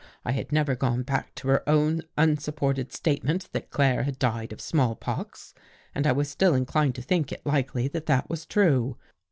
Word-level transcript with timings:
I 0.25 0.31
had 0.31 0.51
never 0.51 0.73
gone 0.75 1.03
back 1.03 1.33
of 1.37 1.43
her 1.47 1.69
own 1.69 2.01
unsupported 2.17 2.91
statement 2.91 3.49
that 3.51 3.69
Claire 3.69 4.01
had 4.01 4.17
died 4.17 4.51
of 4.51 4.59
small 4.59 4.95
pox 4.95 5.53
and 5.93 6.07
I 6.07 6.11
was 6.11 6.27
still 6.27 6.55
inclined 6.55 6.95
to 6.95 7.03
think 7.03 7.31
it 7.31 7.45
likely 7.45 7.87
that 7.89 8.07
that 8.07 8.27
was 8.27 8.47
true. 8.47 8.97